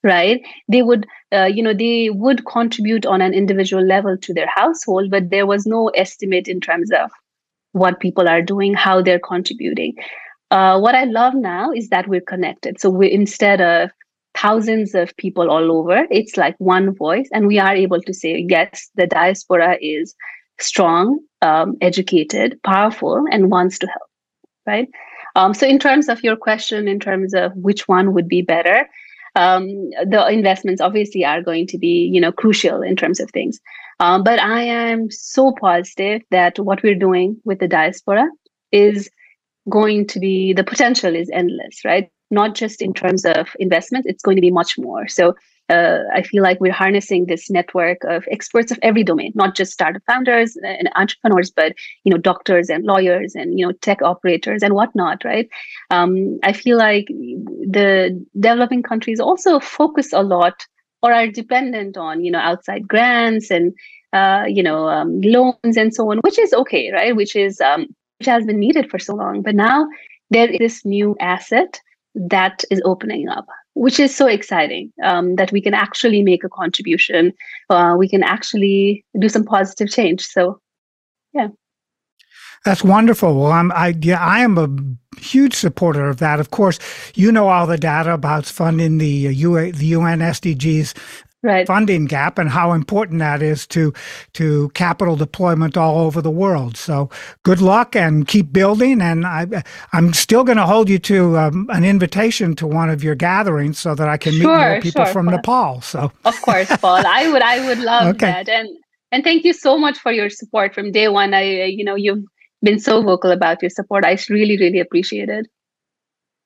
right 0.03 0.41
they 0.67 0.81
would 0.81 1.05
uh, 1.33 1.45
you 1.45 1.63
know 1.63 1.73
they 1.73 2.09
would 2.09 2.45
contribute 2.45 3.05
on 3.05 3.21
an 3.21 3.33
individual 3.33 3.83
level 3.83 4.17
to 4.17 4.33
their 4.33 4.47
household 4.47 5.09
but 5.09 5.29
there 5.29 5.45
was 5.45 5.65
no 5.65 5.87
estimate 5.89 6.47
in 6.47 6.59
terms 6.59 6.91
of 6.91 7.09
what 7.71 7.99
people 7.99 8.27
are 8.27 8.41
doing 8.41 8.73
how 8.73 9.01
they're 9.01 9.19
contributing 9.19 9.95
uh, 10.53 10.79
what 10.79 10.93
I 10.93 11.05
love 11.05 11.33
now 11.33 11.71
is 11.71 11.89
that 11.89 12.07
we're 12.07 12.21
connected. 12.21 12.79
So 12.79 12.87
we 12.91 13.11
instead 13.11 13.59
of 13.59 13.89
thousands 14.35 14.93
of 14.93 15.17
people 15.17 15.49
all 15.49 15.71
over, 15.71 16.05
it's 16.11 16.37
like 16.37 16.55
one 16.59 16.93
voice, 16.93 17.27
and 17.33 17.47
we 17.47 17.57
are 17.57 17.75
able 17.75 17.99
to 18.01 18.13
say, 18.13 18.45
yes, 18.47 18.87
the 18.93 19.07
diaspora 19.07 19.77
is 19.81 20.13
strong, 20.59 21.19
um, 21.41 21.75
educated, 21.81 22.59
powerful, 22.63 23.25
and 23.31 23.49
wants 23.49 23.79
to 23.79 23.87
help. 23.87 24.09
Right. 24.67 24.89
Um, 25.35 25.55
so, 25.55 25.65
in 25.65 25.79
terms 25.79 26.07
of 26.07 26.23
your 26.23 26.35
question, 26.35 26.87
in 26.87 26.99
terms 26.99 27.33
of 27.33 27.51
which 27.55 27.87
one 27.87 28.13
would 28.13 28.27
be 28.27 28.43
better, 28.43 28.87
um, 29.35 29.67
the 30.05 30.27
investments 30.29 30.81
obviously 30.81 31.25
are 31.25 31.41
going 31.41 31.67
to 31.67 31.77
be, 31.77 32.09
you 32.11 32.21
know, 32.21 32.31
crucial 32.31 32.81
in 32.81 32.95
terms 32.95 33.19
of 33.19 33.29
things. 33.31 33.59
Um, 33.99 34.23
but 34.23 34.39
I 34.39 34.63
am 34.63 35.09
so 35.11 35.53
positive 35.59 36.21
that 36.31 36.59
what 36.59 36.83
we're 36.83 36.95
doing 36.95 37.39
with 37.45 37.59
the 37.59 37.67
diaspora 37.67 38.27
is 38.71 39.09
going 39.69 40.07
to 40.07 40.19
be 40.19 40.53
the 40.53 40.63
potential 40.63 41.15
is 41.15 41.29
endless, 41.33 41.85
right? 41.85 42.09
Not 42.31 42.55
just 42.55 42.81
in 42.81 42.93
terms 42.93 43.25
of 43.25 43.49
investment, 43.59 44.05
it's 44.07 44.23
going 44.23 44.37
to 44.37 44.41
be 44.41 44.51
much 44.51 44.77
more. 44.77 45.07
So 45.07 45.35
uh, 45.69 45.99
I 46.13 46.21
feel 46.23 46.43
like 46.43 46.59
we're 46.59 46.73
harnessing 46.73 47.25
this 47.25 47.49
network 47.49 48.03
of 48.03 48.25
experts 48.29 48.71
of 48.71 48.79
every 48.81 49.03
domain, 49.03 49.31
not 49.33 49.55
just 49.55 49.71
startup 49.71 50.01
founders 50.05 50.57
and 50.61 50.89
entrepreneurs, 50.95 51.51
but 51.51 51.73
you 52.03 52.11
know 52.11 52.17
doctors 52.17 52.69
and 52.69 52.83
lawyers 52.83 53.33
and 53.35 53.57
you 53.57 53.65
know 53.65 53.71
tech 53.81 54.01
operators 54.01 54.61
and 54.61 54.73
whatnot, 54.73 55.23
right? 55.23 55.47
Um, 55.89 56.37
I 56.43 56.53
feel 56.53 56.77
like 56.77 57.05
the 57.07 58.23
developing 58.39 58.83
countries 58.83 59.19
also 59.19 59.59
focus 59.59 60.11
a 60.11 60.21
lot 60.21 60.65
or 61.01 61.13
are 61.13 61.27
dependent 61.27 61.97
on 61.97 62.23
you 62.23 62.31
know 62.31 62.39
outside 62.39 62.87
grants 62.87 63.49
and 63.49 63.73
uh, 64.11 64.43
you 64.47 64.63
know 64.63 64.89
um, 64.89 65.21
loans 65.21 65.77
and 65.77 65.93
so 65.93 66.11
on, 66.11 66.19
which 66.19 66.39
is 66.39 66.53
okay, 66.53 66.91
right? 66.91 67.15
Which 67.15 67.35
is 67.35 67.61
um, 67.61 67.87
which 68.19 68.27
has 68.27 68.45
been 68.45 68.59
needed 68.59 68.89
for 68.89 68.99
so 68.99 69.15
long, 69.15 69.41
but 69.41 69.55
now 69.55 69.87
there 70.29 70.49
is 70.49 70.59
this 70.59 70.85
new 70.85 71.15
asset 71.19 71.79
that 72.15 72.63
is 72.69 72.81
opening 72.85 73.27
up 73.27 73.47
which 73.75 73.99
is 73.99 74.15
so 74.15 74.27
exciting 74.27 74.91
um, 75.03 75.35
that 75.35 75.51
we 75.51 75.61
can 75.61 75.73
actually 75.73 76.21
make 76.21 76.43
a 76.43 76.49
contribution. 76.49 77.33
Uh, 77.69 77.95
we 77.97 78.07
can 78.07 78.23
actually 78.23 79.03
do 79.19 79.29
some 79.29 79.43
positive 79.43 79.89
change. 79.89 80.23
So, 80.25 80.59
yeah. 81.33 81.47
That's 82.65 82.83
wonderful. 82.83 83.37
Well, 83.37 83.51
I'm 83.51 83.73
I 83.73 83.93
yeah 83.99 84.23
I 84.23 84.39
am 84.39 84.57
a 84.57 85.19
huge 85.19 85.53
supporter 85.53 86.07
of 86.07 86.19
that. 86.19 86.39
Of 86.39 86.51
course, 86.51 86.79
you 87.13 87.29
know 87.29 87.49
all 87.49 87.67
the 87.67 87.77
data 87.77 88.13
about 88.13 88.45
funding 88.45 88.99
the 88.99 89.07
U, 89.07 89.57
uh, 89.57 89.71
the 89.73 89.87
UN 89.87 90.19
SDGs 90.19 90.93
right. 91.43 91.67
funding 91.67 92.05
gap 92.05 92.39
and 92.39 92.49
how 92.49 92.71
important 92.71 93.19
that 93.19 93.41
is 93.41 93.67
to 93.67 93.93
to 94.33 94.69
capital 94.69 95.15
deployment 95.15 95.77
all 95.77 95.99
over 95.99 96.21
the 96.21 96.31
world. 96.31 96.77
So 96.77 97.09
good 97.43 97.61
luck 97.61 97.95
and 97.95 98.27
keep 98.27 98.51
building. 98.51 99.01
And 99.01 99.27
I, 99.27 99.63
I'm 99.91 100.13
still 100.13 100.43
going 100.43 100.57
to 100.57 100.65
hold 100.65 100.89
you 100.89 100.99
to 100.99 101.37
um, 101.37 101.69
an 101.71 101.83
invitation 101.83 102.55
to 102.55 102.67
one 102.67 102.89
of 102.89 103.03
your 103.03 103.15
gatherings 103.15 103.77
so 103.77 103.93
that 103.93 104.07
I 104.07 104.17
can 104.17 104.33
meet 104.33 104.45
more 104.45 104.79
people 104.81 105.05
sure, 105.05 105.13
from 105.13 105.27
Paul. 105.27 105.35
Nepal. 105.35 105.81
So 105.81 106.11
of 106.25 106.41
course, 106.41 106.75
Paul, 106.77 107.03
I 107.05 107.29
would 107.29 107.41
I 107.41 107.65
would 107.67 107.79
love 107.79 108.15
okay. 108.15 108.25
that. 108.25 108.49
And 108.49 108.69
and 109.11 109.23
thank 109.23 109.43
you 109.43 109.53
so 109.53 109.77
much 109.77 109.99
for 109.99 110.11
your 110.11 110.29
support 110.29 110.73
from 110.73 110.91
day 110.91 111.07
one. 111.07 111.33
I 111.33 111.65
you 111.65 111.83
know 111.83 111.95
you've 111.95 112.23
been 112.61 112.79
so 112.79 113.03
vocal 113.03 113.31
about 113.31 113.61
your 113.61 113.69
support. 113.69 114.05
I 114.05 114.17
really 114.29 114.57
really 114.57 114.79
appreciate 114.79 115.29
it. 115.29 115.47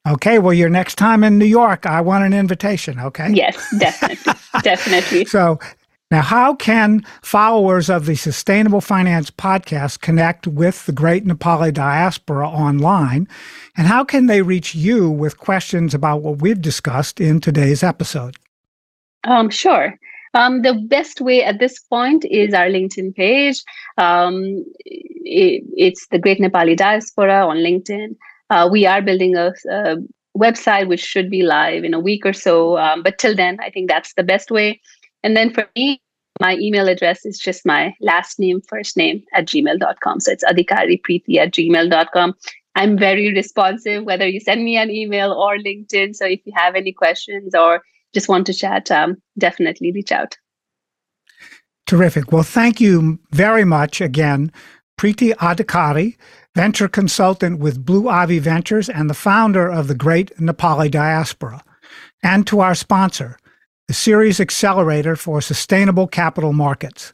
Okay, 0.07 0.39
well, 0.39 0.53
your 0.53 0.69
next 0.69 0.95
time 0.95 1.23
in 1.23 1.37
New 1.37 1.45
York, 1.45 1.85
I 1.85 1.99
want 1.99 2.23
an 2.23 2.33
invitation. 2.33 2.99
Okay. 2.99 3.29
Yes, 3.33 3.75
definitely, 3.77 4.33
definitely. 4.63 5.25
So, 5.25 5.59
now, 6.09 6.21
how 6.21 6.55
can 6.55 7.05
followers 7.21 7.89
of 7.89 8.05
the 8.05 8.15
Sustainable 8.15 8.79
Finance 8.79 9.29
podcast 9.29 9.99
connect 9.99 10.47
with 10.47 10.85
the 10.85 10.93
great 10.93 11.25
Nepali 11.25 11.73
diaspora 11.73 12.47
online? 12.47 13.27
And 13.75 13.87
how 13.87 14.05
can 14.05 14.27
they 14.27 14.41
reach 14.41 14.73
you 14.73 15.09
with 15.09 15.37
questions 15.37 15.93
about 15.93 16.21
what 16.21 16.41
we've 16.41 16.61
discussed 16.61 17.19
in 17.19 17.41
today's 17.41 17.83
episode? 17.83 18.37
Um, 19.25 19.49
sure. 19.49 19.99
Um, 20.33 20.61
the 20.61 20.75
best 20.75 21.19
way 21.19 21.43
at 21.43 21.59
this 21.59 21.79
point 21.79 22.23
is 22.23 22.53
our 22.53 22.67
LinkedIn 22.67 23.13
page. 23.13 23.61
Um, 23.97 24.63
it, 24.85 25.63
it's 25.75 26.07
the 26.07 26.19
Great 26.19 26.39
Nepali 26.39 26.77
Diaspora 26.77 27.45
on 27.45 27.57
LinkedIn. 27.57 28.15
Uh, 28.49 28.67
we 28.71 28.85
are 28.85 29.01
building 29.01 29.35
a, 29.35 29.53
a, 29.69 29.97
website 30.37 30.87
which 30.87 30.99
should 30.99 31.31
be 31.31 31.41
live 31.41 31.83
in 31.83 31.95
a 31.95 31.99
week 31.99 32.23
or 32.23 32.33
so. 32.33 32.77
Um, 32.77 33.01
but 33.01 33.17
till 33.17 33.35
then, 33.35 33.57
I 33.59 33.71
think 33.71 33.89
that's 33.89 34.13
the 34.13 34.23
best 34.23 34.51
way. 34.51 34.79
And 35.23 35.35
then 35.35 35.51
for 35.51 35.67
me, 35.75 35.99
my 36.39 36.55
email 36.57 36.87
address 36.87 37.25
is 37.25 37.39
just 37.39 37.65
my 37.65 37.95
last 37.99 38.37
name, 38.37 38.61
first 38.61 38.95
name 38.97 39.23
at 39.33 39.47
gmail.com. 39.47 40.19
So 40.19 40.31
it's 40.31 40.43
adhikaripreeti 40.43 41.37
at 41.37 41.53
gmail.com. 41.53 42.35
I'm 42.75 42.97
very 42.97 43.33
responsive, 43.33 44.03
whether 44.03 44.27
you 44.27 44.39
send 44.39 44.63
me 44.63 44.77
an 44.77 44.91
email 44.91 45.31
or 45.31 45.57
LinkedIn. 45.57 46.15
So 46.15 46.25
if 46.25 46.39
you 46.45 46.53
have 46.55 46.75
any 46.75 46.93
questions 46.93 47.55
or 47.55 47.81
just 48.13 48.29
want 48.29 48.45
to 48.45 48.53
chat, 48.53 48.91
um, 48.91 49.17
definitely 49.39 49.91
reach 49.91 50.11
out. 50.11 50.37
Terrific. 51.87 52.31
Well, 52.31 52.43
thank 52.43 52.79
you 52.79 53.17
very 53.31 53.63
much 53.63 54.01
again, 54.01 54.51
Preeti 54.97 55.33
Adhikary 55.35 56.17
venture 56.55 56.87
consultant 56.87 57.59
with 57.59 57.85
Blue 57.85 58.09
Ivy 58.09 58.39
Ventures 58.39 58.89
and 58.89 59.07
the 59.07 59.13
founder 59.13 59.69
of 59.69 59.87
the 59.87 59.93
Great 59.93 60.35
Nepali 60.37 60.89
Diaspora, 60.89 61.63
and 62.23 62.47
to 62.47 62.61
our 62.61 62.73
sponsor, 62.73 63.37
the 63.87 63.93
Ceres 63.93 64.39
Accelerator 64.39 65.15
for 65.15 65.39
Sustainable 65.39 66.07
Capital 66.07 66.53
Markets. 66.53 67.13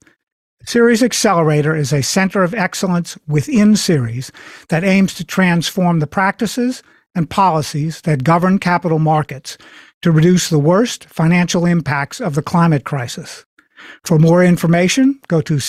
Ceres 0.65 1.04
Accelerator 1.04 1.76
is 1.76 1.91
a 1.91 2.02
center 2.02 2.41
of 2.41 2.54
excellence 2.54 3.17
within 3.28 3.76
Ceres 3.76 4.32
that 4.69 4.86
aims 4.86 5.13
to 5.15 5.26
transform 5.26 6.00
the 6.00 6.08
practices 6.08 6.82
and 7.13 7.30
policies 7.30 8.00
that 8.02 8.24
govern 8.24 8.60
capital 8.60 8.98
markets 8.98 9.58
to 10.04 10.12
reduce 10.12 10.50
the 10.50 10.58
worst 10.58 11.04
financial 11.06 11.65
impacts 11.65 12.22
of 12.22 12.36
the 12.36 12.41
climate 12.41 12.86
crisis. 12.86 13.46
For 14.06 14.17
more 14.17 14.41
information, 14.41 15.19
go 15.28 15.41
to 15.41 15.60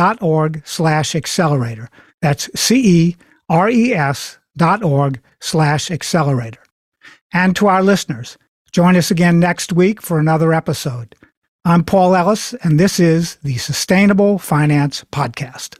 ceres.org 0.00 0.62
slash 0.64 1.14
accelerator. 1.14 1.90
That's 2.22 2.48
C-E-R-E-S 2.58 4.38
dot 4.56 4.82
org 4.82 5.20
slash 5.40 5.90
accelerator. 5.90 6.62
And 7.32 7.54
to 7.56 7.68
our 7.68 7.82
listeners, 7.82 8.36
join 8.72 8.96
us 8.96 9.10
again 9.10 9.38
next 9.38 9.72
week 9.72 10.02
for 10.02 10.18
another 10.18 10.52
episode. 10.52 11.14
I'm 11.64 11.84
Paul 11.84 12.16
Ellis, 12.16 12.54
and 12.62 12.80
this 12.80 12.98
is 12.98 13.36
the 13.36 13.58
Sustainable 13.58 14.38
Finance 14.38 15.04
Podcast. 15.12 15.76